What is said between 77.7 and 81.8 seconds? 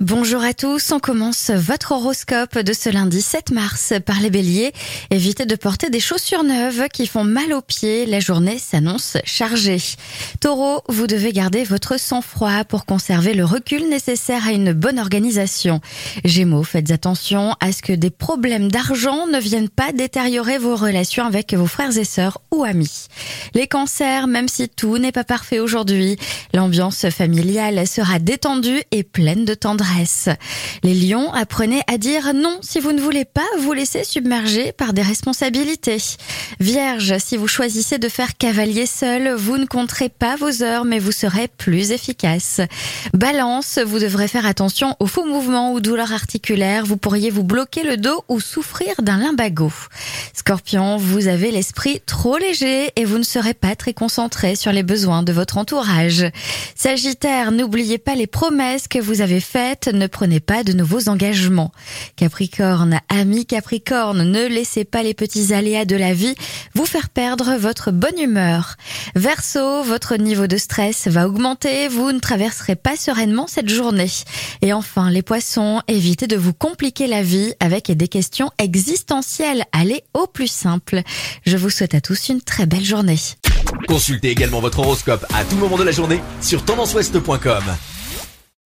des questions existentielles. Allez au plus simple. Je vous